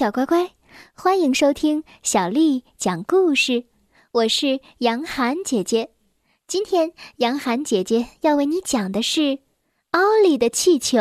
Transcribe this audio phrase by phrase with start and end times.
[0.00, 0.52] 小乖乖，
[0.94, 3.66] 欢迎收听小丽讲故事。
[4.12, 5.90] 我是杨涵姐姐。
[6.46, 9.20] 今天杨涵姐姐要为你讲的是
[9.90, 10.98] 《奥利的气球》。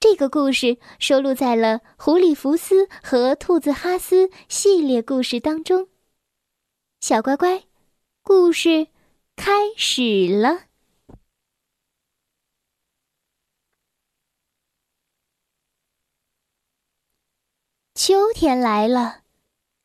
[0.00, 5.88] 这个故事收录在了《狐狸福斯和兔子哈斯》系列故事当中。
[7.02, 7.64] 小乖乖，
[8.22, 8.86] 故事
[9.36, 10.69] 开始了。
[18.02, 19.24] 秋天来了，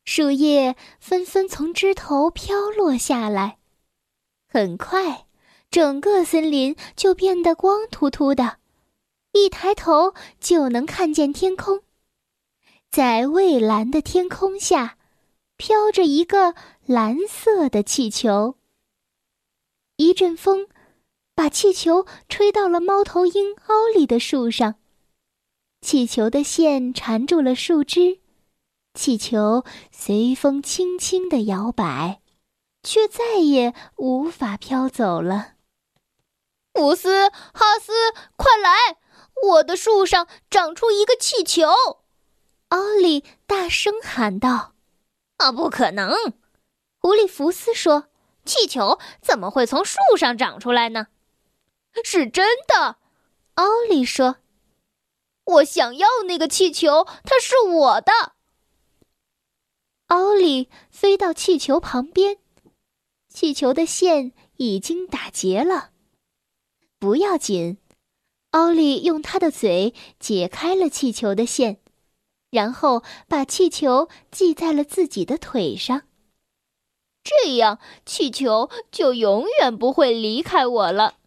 [0.05, 3.57] 树叶纷纷从枝头飘落下来。
[4.47, 5.27] 很快，
[5.69, 8.59] 整个森林就变得光秃秃的，
[9.33, 11.81] 一抬头就能看见天空。
[12.89, 14.97] 在蔚蓝的天空下，
[15.57, 16.55] 飘着一个
[16.85, 18.55] 蓝色的气球。
[19.97, 20.69] 一阵风
[21.35, 24.75] 把气球吹到了猫头鹰奥利的树上。
[25.85, 28.19] 气球的线缠住了树枝，
[28.95, 32.21] 气球随风轻轻地摇摆，
[32.81, 35.53] 却再也无法飘走了。
[36.73, 37.93] 福斯、哈斯，
[38.35, 38.97] 快来！
[39.49, 41.69] 我的树上长出一个气球！
[42.69, 44.73] 奥利大声喊道
[45.37, 46.15] ：“啊，不可能！”
[46.97, 48.07] 狐狸福斯说
[48.43, 51.09] ：“气球怎么会从树上长出来呢？”
[52.03, 52.97] 是真的，
[53.53, 54.37] 奥利说。
[55.45, 58.11] 我想要那个气球，它是我的。
[60.07, 62.37] 奥利飞到气球旁边，
[63.27, 65.91] 气球的线已经打结了。
[66.99, 67.77] 不要紧，
[68.51, 71.79] 奥利用他的嘴解开了气球的线，
[72.49, 76.03] 然后把气球系在了自己的腿上。
[77.23, 81.17] 这样，气球就永远不会离开我了。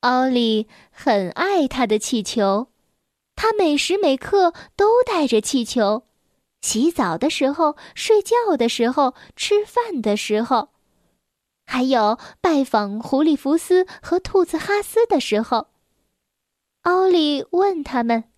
[0.00, 2.68] 奥利很爱他的气球，
[3.34, 6.04] 他每时每刻都带着气球，
[6.60, 10.68] 洗澡的时候、睡觉的时候、吃饭的时候，
[11.64, 15.68] 还有拜访狐狸福斯和兔子哈斯的时候。
[16.82, 18.30] 奥利问他们：“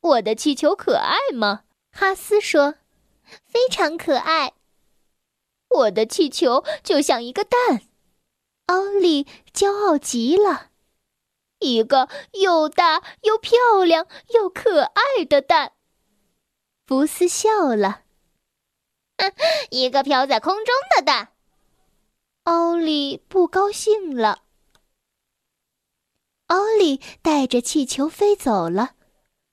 [0.00, 2.76] 我的气球可爱吗？”哈斯说
[3.44, 4.54] ：“非常可爱。”
[5.68, 7.82] 我的气球就像一个蛋，
[8.66, 10.70] 奥利骄傲极了。
[11.64, 15.72] 一个又大又漂亮又可爱的蛋，
[16.86, 18.02] 福斯笑了。
[19.70, 21.32] 一个飘在空中的蛋，
[22.42, 24.42] 奥利不高兴了。
[26.48, 28.96] 奥利带着气球飞走了，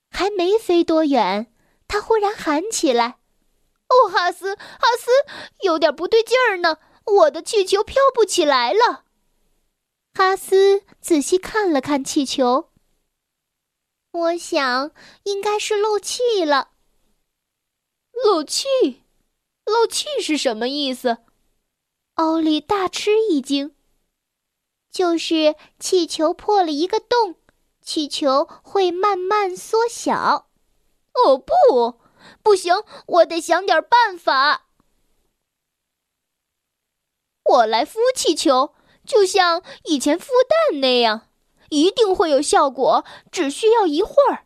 [0.10, 1.54] 还没飞多远，
[1.88, 3.20] 他忽然喊起来
[3.88, 5.10] ：“哦，哈斯，哈斯，
[5.62, 9.06] 有点不对劲儿呢，我的气球飘不起来了。”
[10.14, 12.70] 哈斯仔细看了看气球，
[14.12, 14.92] 我想
[15.24, 16.72] 应该是漏气了。
[18.26, 19.04] 漏气？
[19.64, 21.20] 漏气是什么意思？
[22.16, 23.74] 奥利大吃一惊。
[24.92, 27.36] 就是气球破了一个洞，
[27.82, 30.50] 气球会慢慢缩小。
[31.14, 32.02] 哦，不，
[32.44, 32.76] 不行，
[33.08, 34.68] 我得想点办法。
[37.44, 38.76] 我来孵气球。
[39.12, 41.28] 就像以前孵蛋那样，
[41.70, 44.46] 一定会有效果，只需要一会儿。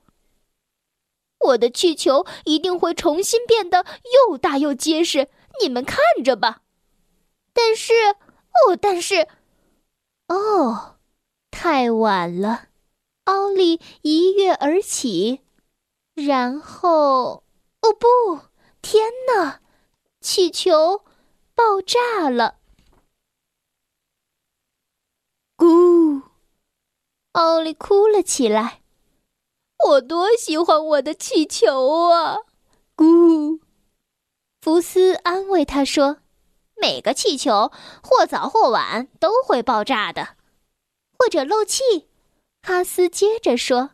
[1.37, 3.85] 我的气球一定会重新变得
[4.29, 5.29] 又大又结实，
[5.61, 6.63] 你们看着吧。
[7.53, 9.27] 但是，哦，但是，
[10.29, 10.95] 哦，
[11.51, 12.69] 太晚了！
[13.25, 15.41] 奥利一跃而起，
[16.15, 17.43] 然后，
[17.81, 18.39] 哦不，
[18.81, 19.61] 天哪！
[20.21, 21.03] 气球
[21.53, 22.55] 爆炸了。
[25.57, 26.21] 咕！
[27.33, 28.81] 奥利哭了起来。
[29.87, 32.37] 我多喜欢我的气球啊！
[32.95, 33.59] 咕！
[34.61, 36.17] 福斯安慰他说
[36.81, 37.71] ：“每个气球
[38.01, 40.37] 或早或晚都会爆炸的，
[41.19, 42.07] 或者漏气。”
[42.63, 43.91] 哈斯接着说。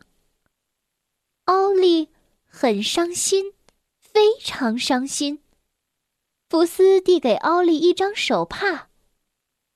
[1.44, 2.08] 奥利
[2.46, 3.52] 很伤心，
[3.98, 5.42] 非常伤心。
[6.48, 8.88] 福斯递给奥利一张手帕。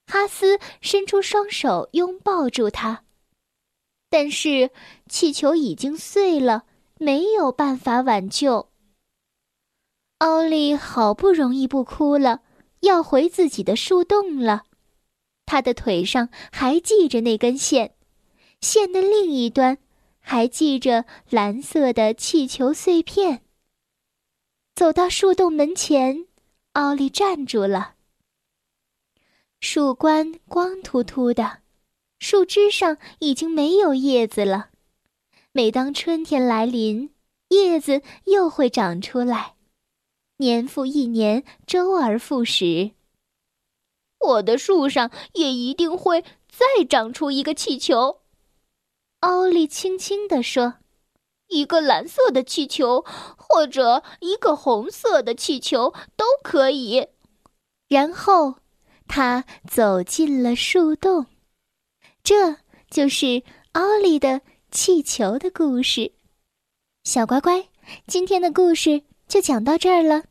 [0.07, 3.03] 哈斯伸出双手拥抱住他，
[4.09, 4.71] 但是
[5.09, 6.65] 气球已经碎了，
[6.99, 8.69] 没有办法挽救。
[10.19, 12.43] 奥利好不容易不哭了，
[12.81, 14.65] 要回自己的树洞了。
[15.45, 17.95] 他的腿上还系着那根线，
[18.61, 19.77] 线的另一端
[20.21, 23.43] 还系着蓝色的气球碎片。
[24.75, 26.27] 走到树洞门前，
[26.73, 27.96] 奥利站住了。
[29.69, 31.59] 树冠光秃秃的，
[32.21, 34.69] 树枝上已经没有叶子了。
[35.51, 37.13] 每当春天来临，
[37.49, 39.57] 叶子又会长出来。
[40.37, 42.93] 年复一年，周而复始。
[44.21, 48.21] 我的树上也一定会再长出一个气球。
[49.19, 50.75] 奥利轻轻地说
[51.51, 53.05] ：“一个蓝色的气球，
[53.37, 57.09] 或者一个红色的气球都可以。”
[57.91, 58.61] 然后，
[59.17, 61.25] 他走进了树洞。
[62.23, 62.55] 这
[62.91, 63.43] 就是
[63.73, 66.13] 奥利的气球的故事。
[67.03, 67.67] 小乖乖，
[68.07, 70.25] 今天的故事就讲到这儿了。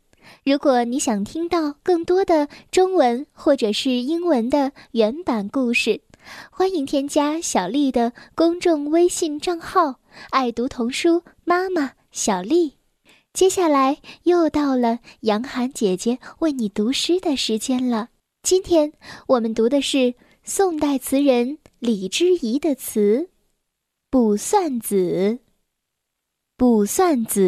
[0.44, 6.02] 如果你想听到更多的中文或者是英文的原版故事，
[6.52, 9.96] 欢迎添加小丽的公众微信账号
[10.30, 12.78] “爱读童书妈妈小丽”。
[13.34, 18.10] 接下来又到了杨涵姐姐为你读诗的时间了。
[18.46, 18.94] 今天
[19.26, 20.14] 我们读的是
[20.44, 23.22] 宋代词人李之仪的词
[24.12, 24.96] 《卜算子》。
[26.56, 27.42] 《卜算子》，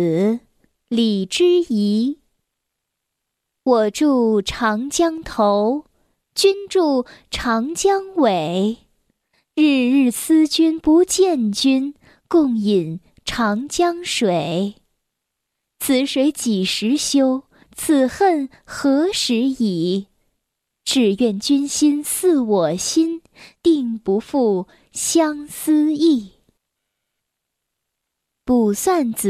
[0.88, 2.18] 李之仪。
[3.64, 5.86] 我住长江头，
[6.34, 8.80] 君住长江尾。
[9.54, 11.94] 日日思君不见君，
[12.28, 14.74] 共饮长江水。
[15.78, 17.44] 此水几时休？
[17.76, 20.08] 此恨何时已？
[20.90, 23.22] 只愿君心似我心，
[23.62, 26.30] 定不负相思意。
[28.46, 29.28] 《卜算子》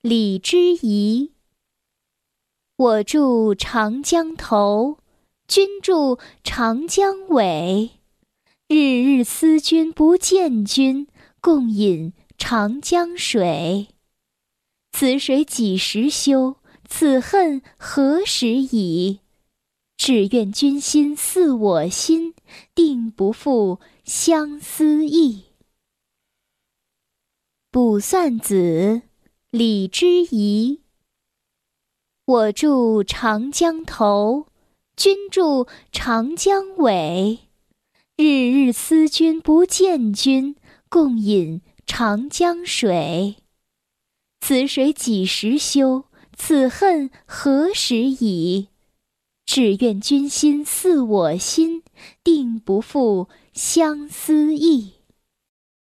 [0.00, 1.32] 李之仪。
[2.76, 4.96] 我住长江头，
[5.46, 7.90] 君住长江尾。
[8.66, 11.06] 日日思君不见君，
[11.42, 13.88] 共饮长江水。
[14.92, 16.56] 此水几时休？
[16.88, 19.20] 此恨何时已？
[19.96, 22.34] 只愿君心似我心，
[22.74, 25.42] 定不负相思意。
[27.70, 28.54] 《卜算子》
[29.50, 30.80] 李之仪。
[32.26, 34.46] 我住长江头，
[34.96, 37.40] 君住长江尾。
[38.16, 40.56] 日日思君不见君，
[40.88, 43.36] 共饮长江水。
[44.40, 46.04] 此水几时休？
[46.36, 48.68] 此恨何时已？
[49.46, 51.82] 只愿君心似我心，
[52.24, 54.93] 定不负相思意。